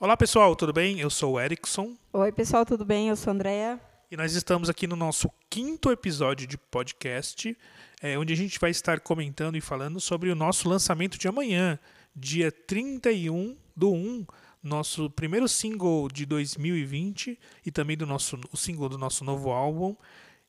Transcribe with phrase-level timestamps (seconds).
[0.00, 1.00] Olá pessoal, tudo bem?
[1.00, 3.08] Eu sou o Erickson Oi, pessoal, tudo bem?
[3.08, 3.80] Eu sou a Andrea.
[4.08, 7.58] e nós estamos aqui no nosso quinto episódio de podcast,
[8.00, 11.80] é, onde a gente vai estar comentando e falando sobre o nosso lançamento de amanhã,
[12.14, 14.24] dia 31 do 1,
[14.62, 17.36] nosso primeiro single de 2020
[17.66, 19.96] e também do nosso, o single do nosso novo álbum,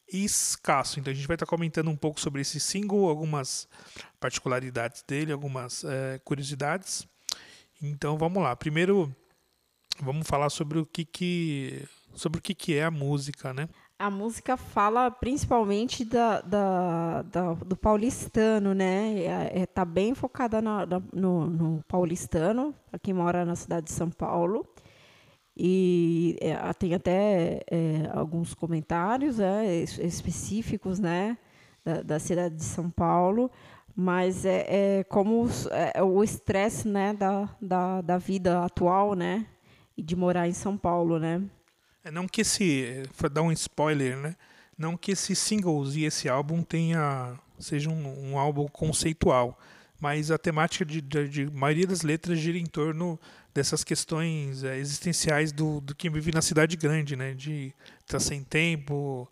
[0.07, 0.99] Escasso.
[0.99, 3.67] Então a gente vai estar comentando um pouco sobre esse single, algumas
[4.19, 7.07] particularidades dele, algumas é, curiosidades.
[7.81, 8.55] Então vamos lá.
[8.55, 9.11] Primeiro
[10.03, 13.69] vamos falar sobre o que que sobre o que que é a música, né?
[13.97, 19.19] A música fala principalmente da, da- da- do paulistano, né?
[19.19, 23.87] É, é- tá bem focada na- na- no, no paulistano, para quem mora na cidade
[23.87, 24.65] de São Paulo.
[25.55, 31.37] E é, tem até é, alguns comentários é, es- específicos, né?
[31.83, 33.51] Da, da cidade de São Paulo.
[33.95, 37.13] Mas é, é como os- é, o estresse, né?
[37.13, 39.45] Da, da, da vida atual, né?
[39.99, 41.41] E de morar em São Paulo, né?
[42.05, 44.35] É não que esse, para dar um spoiler, né?
[44.77, 49.59] Não que esse singles e esse álbum tenha seja um, um álbum conceitual,
[49.99, 53.19] mas a temática de, de, de maioria das letras gira em torno
[53.53, 57.33] dessas questões é, existenciais do, do quem vive na cidade grande, né?
[57.33, 59.29] De estar sem tempo,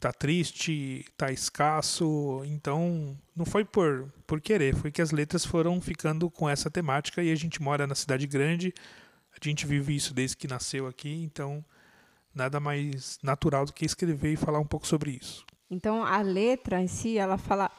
[0.00, 2.40] tá triste, tá escasso.
[2.46, 7.22] Então, não foi por, por querer, foi que as letras foram ficando com essa temática
[7.22, 8.72] e a gente mora na cidade grande,
[9.46, 11.64] a gente vive isso desde que nasceu aqui, então
[12.34, 15.44] nada mais natural do que escrever e falar um pouco sobre isso.
[15.70, 17.70] Então a letra em si, ela fala: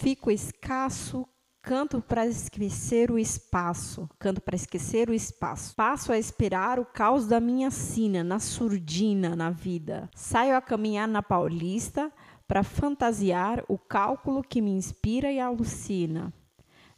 [0.00, 1.26] fico escasso,
[1.62, 5.74] canto para esquecer o espaço, canto para esquecer o espaço.
[5.76, 10.10] Passo a esperar o caos da minha sina, na surdina, na vida.
[10.14, 12.12] Saio a caminhar na Paulista
[12.48, 16.32] para fantasiar o cálculo que me inspira e alucina.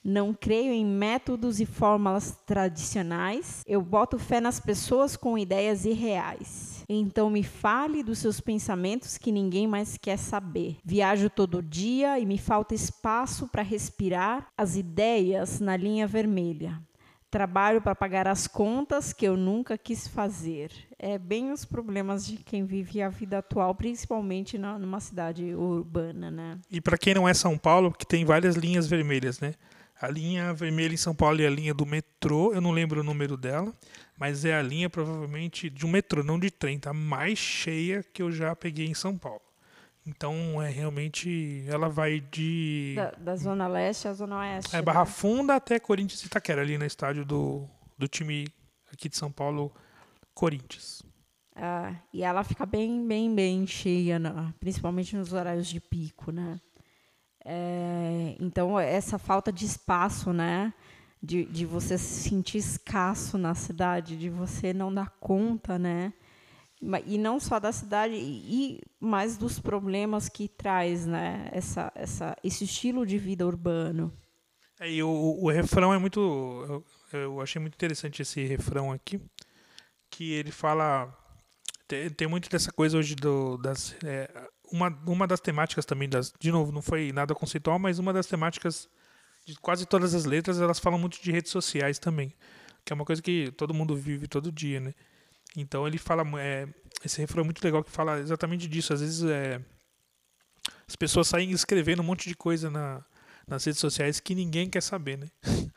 [0.04, 3.62] Não creio em métodos e fórmulas tradicionais.
[3.66, 6.84] Eu boto fé nas pessoas com ideias irreais.
[6.86, 10.76] Então me fale dos seus pensamentos que ninguém mais quer saber.
[10.84, 16.78] Viajo todo dia e me falta espaço para respirar as ideias na linha vermelha.
[17.30, 20.70] Trabalho para pagar as contas que eu nunca quis fazer.
[20.98, 26.60] É bem os problemas de quem vive a vida atual, principalmente numa cidade urbana, né?
[26.70, 29.54] E para quem não é São Paulo, que tem várias linhas vermelhas, né?
[30.04, 33.04] A linha vermelha em São Paulo é a linha do metrô, eu não lembro o
[33.04, 33.72] número dela,
[34.18, 38.20] mas é a linha provavelmente de um metrô, não de trem, tá mais cheia que
[38.22, 39.40] eu já peguei em São Paulo.
[40.06, 44.74] Então, é realmente ela vai de Da, da zona leste à zona oeste.
[44.74, 44.82] é, né?
[44.82, 47.66] Barra Funda até Corinthians e Itaquera, ali no estádio do,
[47.96, 48.46] do time
[48.92, 49.72] aqui de São Paulo,
[50.34, 51.02] Corinthians.
[51.56, 56.60] Ah, e ela fica bem, bem, bem cheia, na- principalmente nos horários de pico, né?
[57.44, 60.72] É, então, essa falta de espaço, né?
[61.22, 66.12] De, de você se sentir escasso na cidade, de você não dar conta, né?
[67.06, 71.48] E não só da cidade, e mais dos problemas que traz, né?
[71.52, 74.12] Essa, essa, esse estilo de vida urbano.
[74.80, 76.20] É, e o, o refrão é muito.
[77.12, 79.20] Eu, eu achei muito interessante esse refrão aqui.
[80.10, 81.12] Que ele fala.
[81.88, 83.94] Tem, tem muito dessa coisa hoje do, das.
[84.04, 84.30] é,
[84.70, 88.26] uma, uma das temáticas também, das, de novo, não foi nada conceitual, mas uma das
[88.26, 88.88] temáticas
[89.46, 92.34] de quase todas as letras, elas falam muito de redes sociais também.
[92.84, 94.94] Que é uma coisa que todo mundo vive todo dia, né?
[95.56, 96.24] Então ele fala.
[96.40, 96.66] é,
[97.04, 98.92] esse refrão é muito legal que fala exatamente disso.
[98.92, 99.60] Às vezes é,
[100.88, 103.04] as pessoas saem escrevendo um monte de coisa na,
[103.46, 105.28] nas redes sociais que ninguém quer saber, né?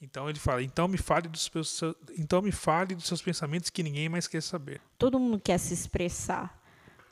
[0.00, 1.80] Então ele fala, então me fale dos seus,
[2.16, 4.80] então me fale dos seus pensamentos que ninguém mais quer saber.
[4.96, 6.57] todo mundo quer se expressar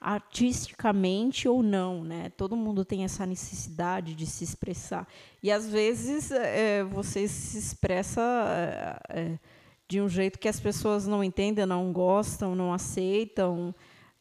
[0.00, 2.30] artisticamente ou não, né?
[2.36, 5.06] Todo mundo tem essa necessidade de se expressar
[5.42, 8.20] e às vezes é, você se expressa
[9.10, 9.38] é, é,
[9.88, 13.74] de um jeito que as pessoas não entendem, não gostam, não aceitam,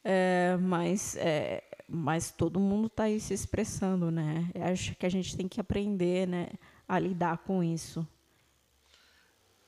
[0.03, 4.49] é, mas é, mas todo mundo está aí se expressando, né?
[4.53, 6.49] Eu Acho que a gente tem que aprender, né,
[6.87, 8.07] a lidar com isso.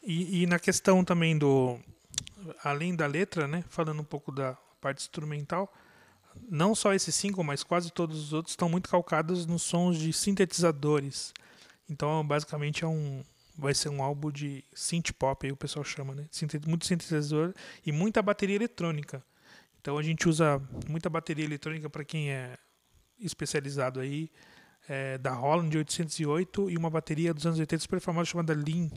[0.01, 1.79] E, e na questão também do,
[2.63, 5.71] além da letra, né, falando um pouco da parte instrumental,
[6.49, 10.11] não só esse single, mas quase todos os outros estão muito calcados nos sons de
[10.13, 11.33] sintetizadores.
[11.89, 13.23] Então, basicamente é um
[13.57, 16.27] vai ser um álbum de synth pop, aí o pessoal chama, né?
[16.67, 17.53] Muito sintetizador
[17.83, 19.23] e muita bateria eletrônica.
[19.81, 22.55] Então a gente usa muita bateria eletrônica para quem é
[23.19, 24.29] especializado aí,
[24.87, 28.89] é, da Roland de 808 e uma bateria dos anos 80 super famosa chamada Lean.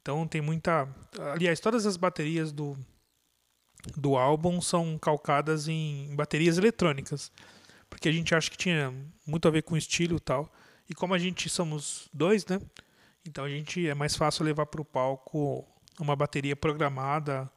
[0.00, 0.88] Então tem muita.
[1.32, 2.76] Aliás, todas as baterias do,
[3.96, 7.32] do álbum são calcadas em baterias eletrônicas.
[7.88, 8.92] Porque a gente acha que tinha
[9.26, 10.52] muito a ver com o estilo e tal.
[10.88, 12.60] E como a gente somos dois, né?
[13.26, 15.66] Então a gente é mais fácil levar para o palco
[16.00, 17.50] uma bateria programada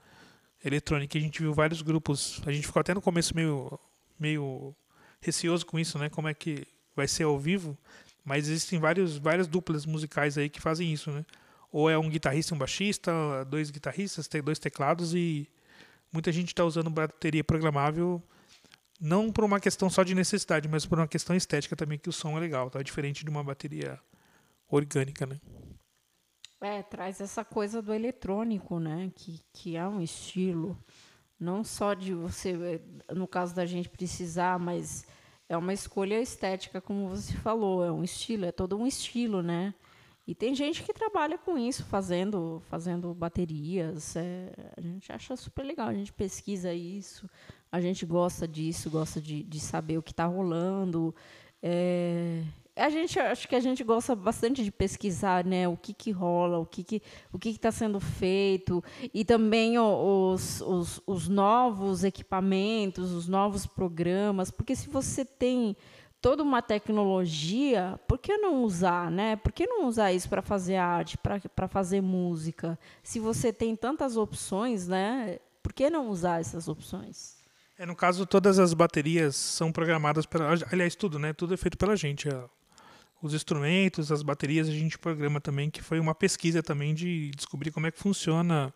[0.64, 1.18] eletrônica.
[1.18, 2.42] A gente viu vários grupos.
[2.46, 3.80] A gente ficou até no começo meio,
[4.20, 4.76] meio
[5.22, 6.10] receoso com isso, né?
[6.10, 7.78] Como é que vai ser ao vivo?
[8.24, 11.26] Mas existem vários, várias duplas musicais aí que fazem isso, né?
[11.72, 13.12] Ou é um guitarrista e um baixista,
[13.48, 15.48] dois guitarristas, tem dois teclados e
[16.16, 18.24] muita gente está usando bateria programável
[19.00, 22.14] não por uma questão só de necessidade, mas por uma questão estética também que o
[22.14, 22.82] som é legal, tá?
[22.82, 24.00] Diferente de uma bateria
[24.70, 25.40] orgânica, né?
[26.62, 29.12] É, traz essa coisa do eletrônico, né?
[29.14, 30.82] Que, que é um estilo.
[31.38, 32.82] Não só de você,
[33.14, 35.06] no caso da gente precisar, mas
[35.50, 37.84] é uma escolha estética, como você falou.
[37.86, 39.76] É um estilo, é todo um estilo, né?
[40.28, 44.16] E tem gente que trabalha com isso, fazendo, fazendo baterias.
[44.16, 47.30] É, a gente acha super legal, a gente pesquisa isso,
[47.72, 51.14] a gente gosta disso, gosta de, de saber o que está rolando.
[51.62, 52.44] É,
[52.76, 56.58] a gente acho que a gente gosta bastante de pesquisar, né, o que que rola,
[56.58, 57.02] o que que
[57.32, 58.84] o que está sendo feito
[59.14, 65.78] e também os, os, os novos equipamentos, os novos programas, porque se você tem
[66.26, 69.36] toda uma tecnologia, por que não usar, né?
[69.36, 72.80] Por que não usar isso para fazer arte, para fazer música?
[73.04, 75.38] Se você tem tantas opções, né?
[75.62, 77.36] Por que não usar essas opções?
[77.78, 80.52] É, no caso, todas as baterias são programadas pela.
[80.72, 81.32] Aliás, tudo, né?
[81.32, 82.28] Tudo é feito pela gente
[83.22, 87.70] os instrumentos, as baterias a gente programa também, que foi uma pesquisa também de descobrir
[87.70, 88.74] como é que funciona,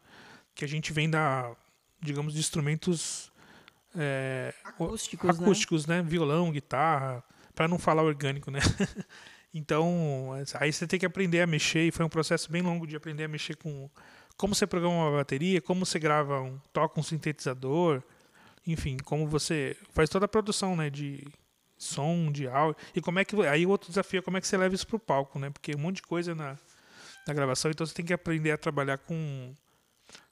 [0.53, 1.51] que a gente vem da,
[1.99, 3.31] digamos, de instrumentos
[3.95, 6.03] é, acústicos, acústicos né?
[6.03, 6.07] né?
[6.07, 7.23] Violão, guitarra,
[7.59, 8.61] para não falar orgânico, né?
[9.53, 10.29] então,
[10.61, 13.25] aí você tem que aprender a mexer, e foi um processo bem longo de aprender
[13.25, 13.89] a mexer com
[14.37, 18.01] como você programa uma bateria, como você grava um, toca um sintetizador,
[18.65, 21.27] enfim, como você faz toda a produção, né, de
[21.77, 22.81] som, de áudio.
[22.95, 23.35] E como é que.
[23.45, 25.49] Aí outro desafio é como é que você leva isso para o palco, né?
[25.49, 26.57] Porque um monte de coisa na,
[27.27, 29.53] na gravação, então você tem que aprender a trabalhar com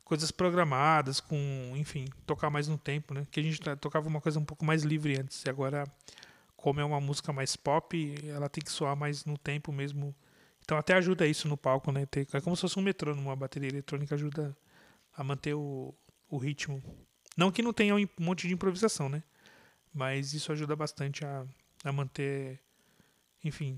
[0.06, 3.28] coisas programadas, com, enfim, tocar mais no tempo, né?
[3.30, 5.84] Que a gente tocava uma coisa um pouco mais livre antes, e agora,
[6.58, 10.14] como é uma música mais pop, ela tem que soar mais no tempo mesmo.
[10.62, 12.06] Então até ajuda isso no palco, né?
[12.34, 14.58] É como se fosse um metrônomo, uma bateria eletrônica ajuda
[15.16, 15.94] a manter o,
[16.30, 16.84] o ritmo.
[17.38, 19.24] Não que não tenha um monte de improvisação, né?
[19.94, 21.46] Mas isso ajuda bastante a,
[21.84, 22.60] a manter,
[23.44, 23.78] enfim,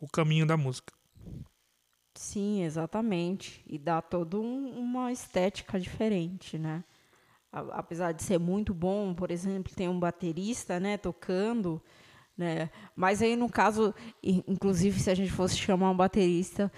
[0.00, 0.92] o caminho da música.
[2.14, 3.62] Sim, exatamente.
[3.66, 6.84] E dá toda um, uma estética diferente, né?
[7.52, 11.82] Apesar de ser muito bom, por exemplo, tem um baterista, né, tocando,
[12.36, 12.70] né?
[12.94, 16.70] Mas aí no caso, inclusive se a gente fosse chamar um baterista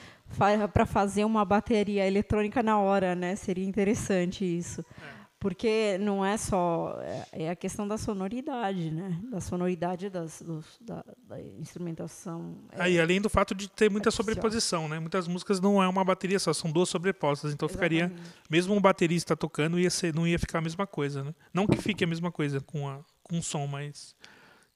[0.73, 4.85] para fazer uma bateria eletrônica na hora, né, seria interessante isso.
[5.01, 5.22] É.
[5.43, 6.97] Porque não é só.
[7.03, 9.19] É, é a questão da sonoridade, né?
[9.29, 12.59] Da sonoridade das, dos, da, da, instrumentação.
[12.71, 15.01] É, Aí, além do fato de ter muita sobreposição, né?
[15.01, 17.53] Muitas músicas não é uma bateria só, são duas sobrepostas.
[17.53, 18.05] Então Exatamente.
[18.05, 18.25] ficaria.
[18.49, 21.35] Mesmo um baterista tocando, ia ser, não ia ficar a mesma coisa, né?
[21.53, 24.15] Não que fique a mesma coisa com, a, com o som, mas.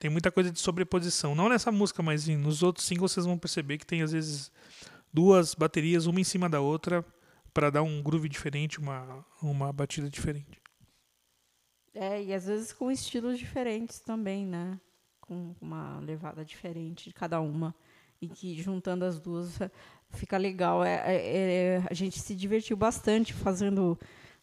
[0.01, 1.37] Tem muita coisa de sobreposição.
[1.37, 4.51] Não nessa música, mas nos outros singles vocês vão perceber que tem, às vezes,
[5.13, 7.05] duas baterias, uma em cima da outra
[7.57, 10.61] para dar um groove diferente, uma, uma batida diferente.
[11.95, 14.79] É, e às vezes com estilos diferentes também, né?
[15.23, 17.75] Com uma levada diferente de cada uma.
[18.21, 19.59] E que juntando as duas
[20.11, 20.85] fica legal.
[20.85, 23.99] É, é, é a gente se divertiu bastante fazendo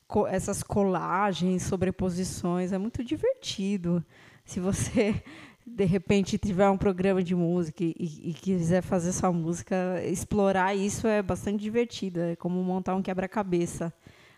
[0.08, 2.72] co essas colagens, sobreposições.
[2.72, 4.04] É muito divertido.
[4.44, 5.24] Se você
[5.66, 11.08] de repente tiver um programa de música e, e, quiser fazer sua música, explorar isso
[11.08, 12.20] é bastante divertido.
[12.20, 13.94] É como montar um quebra-cabeça.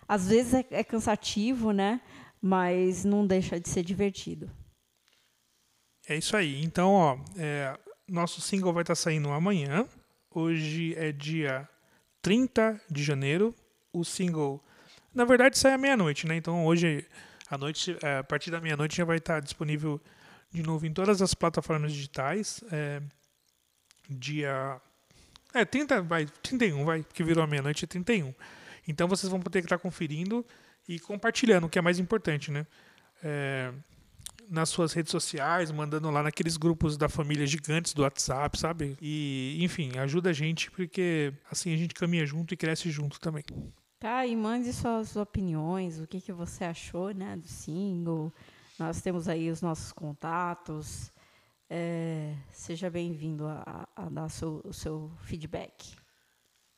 [0.07, 1.99] Às vezes é, é, cansativo, né?
[2.41, 4.49] Mas não deixa de ser divertido.
[6.07, 6.63] É isso aí.
[6.63, 7.75] Então, ó, é,
[8.07, 9.87] nosso single vai estar saindo amanhã.
[10.29, 11.67] Hoje é dia
[12.21, 13.55] 30 de janeiro.
[13.91, 14.63] O single,
[15.13, 16.35] na verdade, sai à meia-noite, né?
[16.35, 17.07] Então, hoje
[17.49, 19.99] à noite, é, a partir da meia-noite já vai estar disponível
[20.55, 22.63] de novo em todas as plataformas digitais.
[22.71, 23.01] É,
[24.09, 24.81] dia.
[25.53, 28.33] É, 30, vai, 31, vai, que virou a meia-noite, é 31.
[28.87, 30.45] Então vocês vão poder estar conferindo
[30.87, 32.65] e compartilhando, o que é mais importante, né?
[33.23, 33.71] É,
[34.49, 38.97] nas suas redes sociais, mandando lá naqueles grupos da família gigantes do WhatsApp, sabe?
[39.01, 43.43] E, enfim, ajuda a gente, porque assim a gente caminha junto e cresce junto também.
[43.99, 48.31] Tá, e mande suas opiniões, o que, que você achou, né, do single,
[48.77, 51.11] nós temos aí os nossos contatos.
[51.69, 55.95] É, seja bem-vindo a, a, dar seu, o seu feedback.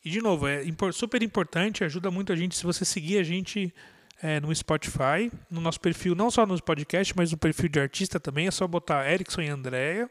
[0.03, 0.63] E, de novo, é
[0.93, 3.73] super importante, ajuda muito a gente se você seguir a gente
[4.21, 8.19] é, no Spotify, no nosso perfil, não só nos podcasts, mas no perfil de artista
[8.19, 8.47] também.
[8.47, 10.09] É só botar Erickson e Andréia.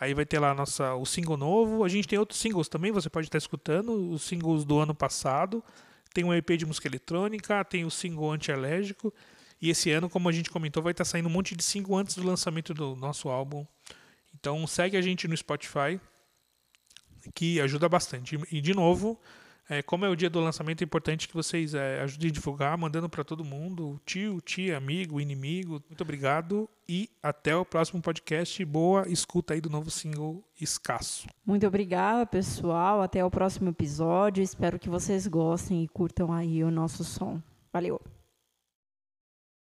[0.00, 1.84] Aí vai ter lá nossa, o single novo.
[1.84, 5.62] A gente tem outros singles também, você pode estar escutando, os singles do ano passado.
[6.14, 9.12] Tem um EP de música eletrônica, tem o single anti-alérgico.
[9.60, 11.96] E esse ano, como a gente comentou, vai estar tá saindo um monte de single
[11.96, 13.66] antes do lançamento do nosso álbum.
[14.38, 16.00] Então segue a gente no Spotify,
[17.34, 18.38] que ajuda bastante.
[18.52, 19.18] E de novo,
[19.68, 22.78] é, como é o dia do lançamento, é importante que vocês é, ajudem a divulgar,
[22.78, 25.82] mandando para todo mundo, tio, tia, amigo, inimigo.
[25.88, 28.64] Muito obrigado e até o próximo podcast.
[28.64, 31.28] Boa escuta aí do novo single Escasso.
[31.44, 33.02] Muito obrigada, pessoal.
[33.02, 34.42] Até o próximo episódio.
[34.42, 37.42] Espero que vocês gostem e curtam aí o nosso som.
[37.70, 38.17] Valeu!